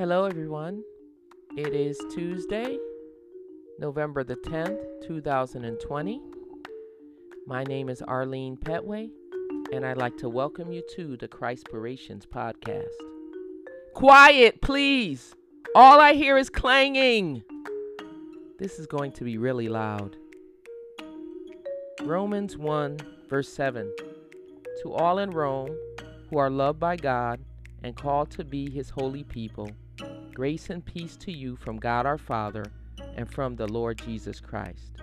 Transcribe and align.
Hello, 0.00 0.24
everyone. 0.24 0.82
It 1.58 1.74
is 1.74 2.00
Tuesday, 2.14 2.78
November 3.78 4.24
the 4.24 4.36
10th, 4.36 4.80
2020. 5.06 6.22
My 7.46 7.64
name 7.64 7.90
is 7.90 8.00
Arlene 8.00 8.56
Petway, 8.56 9.10
and 9.74 9.84
I'd 9.84 9.98
like 9.98 10.16
to 10.16 10.30
welcome 10.30 10.72
you 10.72 10.82
to 10.96 11.18
the 11.18 11.28
Christpirations 11.28 12.26
podcast. 12.26 12.88
Quiet, 13.92 14.62
please! 14.62 15.34
All 15.74 16.00
I 16.00 16.14
hear 16.14 16.38
is 16.38 16.48
clanging. 16.48 17.44
This 18.58 18.78
is 18.78 18.86
going 18.86 19.12
to 19.12 19.24
be 19.24 19.36
really 19.36 19.68
loud. 19.68 20.16
Romans 22.00 22.56
1, 22.56 23.00
verse 23.28 23.50
7. 23.50 23.92
To 24.82 24.94
all 24.94 25.18
in 25.18 25.30
Rome 25.30 25.76
who 26.30 26.38
are 26.38 26.48
loved 26.48 26.80
by 26.80 26.96
God 26.96 27.40
and 27.82 27.94
called 27.94 28.30
to 28.30 28.44
be 28.44 28.70
his 28.70 28.88
holy 28.88 29.24
people, 29.24 29.70
grace 30.40 30.70
and 30.70 30.82
peace 30.86 31.16
to 31.16 31.30
you 31.30 31.54
from 31.54 31.78
God 31.78 32.06
our 32.06 32.16
Father 32.16 32.64
and 33.14 33.30
from 33.30 33.56
the 33.56 33.66
Lord 33.66 33.98
Jesus 33.98 34.40
Christ. 34.40 34.96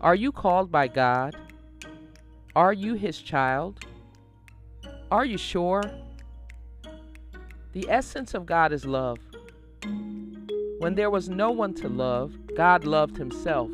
Are 0.00 0.14
you 0.14 0.32
called 0.32 0.72
by 0.72 0.88
God? 0.88 1.36
Are 2.56 2.72
you 2.72 2.94
his 2.94 3.20
child? 3.20 3.84
Are 5.10 5.26
you 5.26 5.36
sure? 5.36 5.82
The 7.74 7.86
essence 7.90 8.32
of 8.32 8.46
God 8.46 8.72
is 8.72 8.86
love. 8.86 9.18
When 10.78 10.94
there 10.94 11.10
was 11.10 11.28
no 11.28 11.50
one 11.50 11.74
to 11.74 11.90
love, 11.90 12.32
God 12.56 12.86
loved 12.86 13.18
himself. 13.18 13.70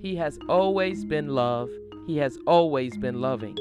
He 0.00 0.14
has 0.14 0.38
always 0.48 1.04
been 1.04 1.26
love. 1.26 1.70
He 2.06 2.18
has 2.18 2.38
always 2.46 2.96
been 2.96 3.20
loving. 3.20 3.58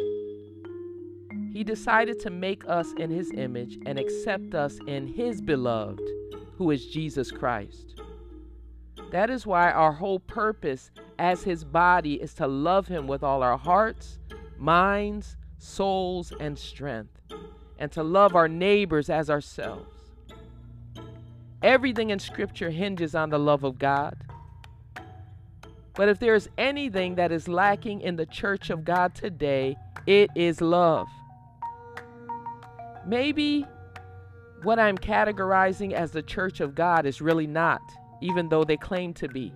He 1.53 1.63
decided 1.63 2.19
to 2.21 2.31
make 2.31 2.67
us 2.67 2.93
in 2.97 3.11
His 3.11 3.31
image 3.31 3.77
and 3.85 3.99
accept 3.99 4.55
us 4.55 4.79
in 4.87 5.05
His 5.05 5.39
beloved, 5.39 6.01
who 6.57 6.71
is 6.71 6.87
Jesus 6.87 7.31
Christ. 7.31 8.01
That 9.11 9.29
is 9.29 9.45
why 9.45 9.71
our 9.71 9.91
whole 9.91 10.19
purpose 10.19 10.89
as 11.19 11.43
His 11.43 11.63
body 11.63 12.15
is 12.15 12.33
to 12.35 12.47
love 12.47 12.87
Him 12.87 13.05
with 13.05 13.21
all 13.21 13.43
our 13.43 13.57
hearts, 13.57 14.17
minds, 14.57 15.37
souls, 15.59 16.33
and 16.39 16.57
strength, 16.57 17.21
and 17.77 17.91
to 17.91 18.01
love 18.01 18.35
our 18.35 18.47
neighbors 18.47 19.11
as 19.11 19.29
ourselves. 19.29 19.85
Everything 21.61 22.09
in 22.09 22.17
Scripture 22.17 22.71
hinges 22.71 23.13
on 23.13 23.29
the 23.29 23.37
love 23.37 23.63
of 23.63 23.77
God. 23.77 24.17
But 25.93 26.09
if 26.09 26.17
there 26.17 26.33
is 26.33 26.49
anything 26.57 27.13
that 27.15 27.31
is 27.31 27.47
lacking 27.47 28.01
in 28.01 28.15
the 28.15 28.25
church 28.25 28.71
of 28.71 28.83
God 28.83 29.13
today, 29.13 29.77
it 30.07 30.31
is 30.35 30.59
love. 30.59 31.07
Maybe 33.05 33.65
what 34.63 34.79
I'm 34.79 34.97
categorizing 34.97 35.91
as 35.91 36.11
the 36.11 36.21
church 36.21 36.59
of 36.61 36.73
God 36.73 37.05
is 37.05 37.21
really 37.21 37.47
not, 37.47 37.81
even 38.21 38.49
though 38.49 38.63
they 38.63 38.77
claim 38.77 39.13
to 39.15 39.27
be. 39.27 39.53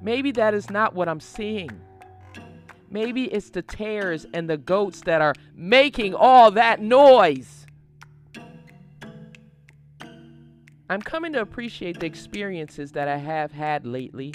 Maybe 0.00 0.32
that 0.32 0.54
is 0.54 0.70
not 0.70 0.94
what 0.94 1.08
I'm 1.08 1.20
seeing. 1.20 1.70
Maybe 2.90 3.24
it's 3.24 3.50
the 3.50 3.62
tares 3.62 4.26
and 4.32 4.48
the 4.48 4.56
goats 4.56 5.02
that 5.02 5.20
are 5.20 5.34
making 5.54 6.14
all 6.14 6.50
that 6.52 6.80
noise. 6.80 7.66
I'm 10.88 11.02
coming 11.02 11.32
to 11.32 11.40
appreciate 11.40 11.98
the 11.98 12.06
experiences 12.06 12.92
that 12.92 13.08
I 13.08 13.16
have 13.16 13.50
had 13.50 13.84
lately. 13.84 14.32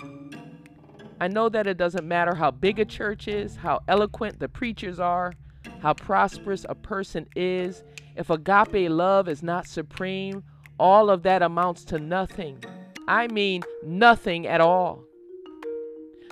I 1.21 1.27
know 1.29 1.47
that 1.49 1.65
it 1.65 1.77
doesn't 1.77 2.05
matter 2.05 2.35
how 2.35 2.51
big 2.51 2.79
a 2.79 2.85
church 2.85 3.27
is, 3.27 3.55
how 3.55 3.79
eloquent 3.87 4.39
the 4.39 4.49
preachers 4.49 4.99
are, 4.99 5.33
how 5.81 5.93
prosperous 5.93 6.65
a 6.67 6.75
person 6.75 7.27
is, 7.35 7.83
if 8.15 8.29
agape 8.29 8.89
love 8.89 9.27
is 9.27 9.41
not 9.41 9.67
supreme, 9.67 10.43
all 10.79 11.09
of 11.09 11.23
that 11.23 11.41
amounts 11.41 11.83
to 11.85 11.99
nothing. 11.99 12.63
I 13.07 13.27
mean, 13.27 13.63
nothing 13.83 14.47
at 14.47 14.61
all. 14.61 15.03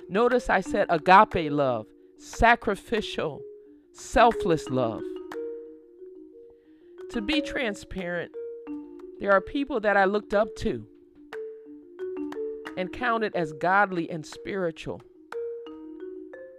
Notice 0.08 0.50
I 0.50 0.60
said 0.60 0.86
agape 0.90 1.50
love, 1.52 1.86
sacrificial, 2.18 3.40
selfless 3.92 4.68
love. 4.68 5.02
To 7.10 7.20
be 7.20 7.40
transparent, 7.40 8.32
there 9.20 9.32
are 9.32 9.40
people 9.40 9.80
that 9.80 9.96
I 9.96 10.04
looked 10.04 10.34
up 10.34 10.48
to 10.58 10.86
and 12.76 12.92
counted 12.92 13.34
as 13.34 13.52
godly 13.52 14.08
and 14.10 14.24
spiritual 14.24 15.02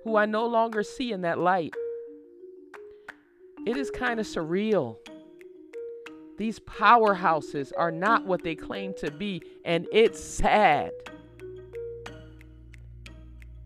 who 0.04 0.16
I 0.16 0.26
no 0.26 0.46
longer 0.46 0.84
see 0.84 1.12
in 1.12 1.22
that 1.22 1.40
light. 1.40 1.74
It 3.66 3.78
is 3.78 3.92
kind 3.92 4.20
of 4.20 4.26
surreal. 4.26 4.98
These 6.38 6.60
powerhouses 6.60 7.72
are 7.78 7.92
not 7.92 8.26
what 8.26 8.44
they 8.44 8.56
claim 8.56 8.94
to 8.96 9.12
be, 9.12 9.44
and 9.64 9.88
it's 9.92 10.24
sad. 10.24 10.92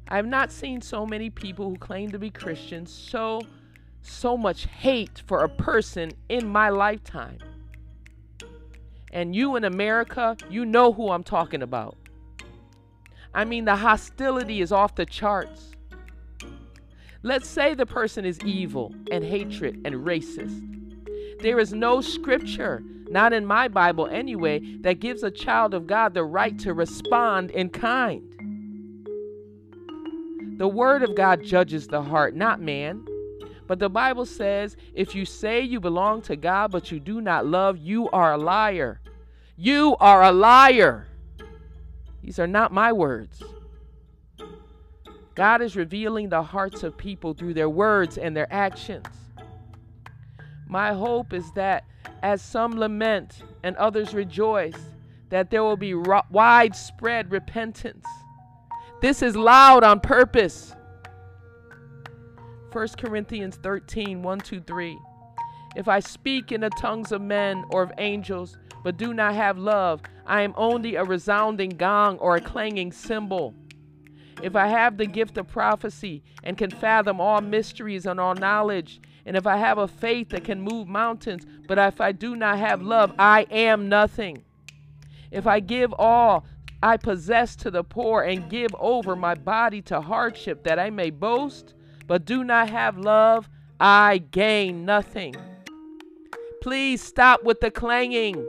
I've 0.08 0.28
not 0.28 0.52
seen 0.52 0.82
so 0.82 1.06
many 1.06 1.30
people 1.30 1.70
who 1.70 1.78
claim 1.78 2.12
to 2.12 2.20
be 2.20 2.30
Christians 2.30 2.92
so 2.92 3.42
so 4.02 4.38
much 4.38 4.68
hate 4.68 5.24
for 5.26 5.44
a 5.44 5.50
person 5.50 6.12
in 6.30 6.48
my 6.48 6.70
lifetime. 6.70 7.40
And 9.12 9.36
you 9.36 9.56
in 9.56 9.64
America, 9.64 10.38
you 10.50 10.66
know 10.66 10.94
who 10.94 11.10
I'm 11.10 11.24
talking 11.24 11.64
about. 11.64 11.98
I 13.34 13.46
mean, 13.46 13.66
the 13.66 13.76
hostility 13.76 14.62
is 14.62 14.72
off 14.72 14.96
the 14.96 15.06
charts. 15.06 15.75
Let's 17.26 17.50
say 17.50 17.74
the 17.74 17.88
person 17.88 18.24
is 18.24 18.40
evil 18.42 18.94
and 19.10 19.24
hatred 19.24 19.82
and 19.84 19.96
racist. 20.06 20.62
There 21.42 21.60
is 21.60 21.74
no 21.74 22.00
scripture, 22.00 22.84
not 23.10 23.34
in 23.34 23.48
my 23.48 23.68
Bible 23.68 24.06
anyway, 24.06 24.60
that 24.82 25.00
gives 25.00 25.24
a 25.24 25.32
child 25.32 25.74
of 25.74 25.88
God 25.88 26.14
the 26.14 26.24
right 26.24 26.56
to 26.60 26.76
respond 26.76 27.50
in 27.50 27.70
kind. 27.70 28.22
The 30.60 30.68
Word 30.68 31.02
of 31.02 31.16
God 31.16 31.44
judges 31.44 31.88
the 31.88 32.04
heart, 32.04 32.36
not 32.36 32.62
man. 32.62 33.04
But 33.66 33.80
the 33.80 33.90
Bible 33.90 34.28
says 34.28 34.78
if 34.94 35.16
you 35.16 35.26
say 35.26 35.62
you 35.62 35.80
belong 35.80 36.22
to 36.24 36.36
God 36.36 36.70
but 36.70 36.92
you 36.92 37.00
do 37.00 37.22
not 37.22 37.48
love, 37.48 37.80
you 37.80 38.08
are 38.12 38.34
a 38.34 38.38
liar. 38.38 39.02
You 39.58 39.96
are 40.00 40.22
a 40.22 40.32
liar. 40.32 41.08
These 42.22 42.38
are 42.38 42.46
not 42.46 42.72
my 42.72 42.94
words. 42.94 43.42
God 45.36 45.62
is 45.62 45.76
revealing 45.76 46.30
the 46.30 46.42
hearts 46.42 46.84
of 46.84 46.98
people 46.98 47.34
through 47.34 47.54
their 47.54 47.70
words 47.70 48.18
and 48.18 48.36
their 48.36 48.52
actions. 48.52 49.06
My 50.68 50.94
hope 50.94 51.34
is 51.34 51.52
that 51.54 51.84
as 52.24 52.42
some 52.42 52.80
lament 52.80 53.44
and 53.64 53.76
others 53.76 54.14
rejoice, 54.14 54.80
that 55.30 55.50
there 55.52 55.64
will 55.64 55.78
be 55.78 55.94
ro- 55.94 56.22
widespread 56.32 57.32
repentance. 57.32 58.06
This 59.02 59.22
is 59.22 59.36
loud 59.36 59.84
on 59.84 60.00
purpose. 60.00 60.74
1 62.72 62.88
Corinthians 62.98 63.58
13 63.58 64.24
1 64.24 64.40
2 64.40 64.62
3. 64.62 64.98
If 65.76 65.90
I 65.90 66.00
speak 66.00 66.54
in 66.54 66.62
the 66.62 66.70
tongues 66.70 67.12
of 67.12 67.22
men 67.22 67.66
or 67.70 67.84
of 67.84 67.92
angels, 67.98 68.58
but 68.84 68.98
do 68.98 69.14
not 69.14 69.36
have 69.36 69.58
love, 69.58 70.02
I 70.26 70.42
am 70.42 70.54
only 70.56 70.96
a 70.96 71.04
resounding 71.04 71.72
gong 71.72 72.18
or 72.20 72.38
a 72.38 72.42
clanging 72.42 72.94
cymbal. 72.94 73.54
If 74.42 74.56
I 74.56 74.68
have 74.68 74.98
the 74.98 75.06
gift 75.06 75.38
of 75.38 75.48
prophecy 75.48 76.24
and 76.44 76.58
can 76.58 76.70
fathom 76.70 77.20
all 77.22 77.42
mysteries 77.42 78.06
and 78.06 78.20
all 78.20 78.36
knowledge, 78.36 79.00
and 79.26 79.36
if 79.36 79.48
I 79.48 79.58
have 79.58 79.78
a 79.78 79.88
faith 79.88 80.30
that 80.30 80.44
can 80.44 80.62
move 80.62 80.88
mountains, 80.88 81.46
but 81.68 81.78
if 81.78 82.00
I 82.00 82.12
do 82.12 82.36
not 82.36 82.60
have 82.60 82.82
love, 82.82 83.14
I 83.18 83.48
am 83.50 83.90
nothing. 83.90 84.44
If 85.32 85.48
I 85.48 85.60
give 85.60 85.94
all 85.98 86.46
I 86.84 86.98
possess 86.98 87.56
to 87.58 87.72
the 87.72 87.84
poor 87.84 88.22
and 88.22 88.50
give 88.50 88.76
over 88.78 89.16
my 89.16 89.34
body 89.34 89.82
to 89.84 90.02
hardship 90.02 90.64
that 90.66 90.78
I 90.78 90.92
may 90.92 91.10
boast, 91.10 91.74
but 92.06 92.26
do 92.26 92.44
not 92.44 92.70
have 92.70 92.98
love, 92.98 93.50
I 93.80 94.20
gain 94.20 94.86
nothing. 94.86 95.36
Please 96.62 97.02
stop 97.02 97.44
with 97.44 97.60
the 97.60 97.72
clanging. 97.72 98.46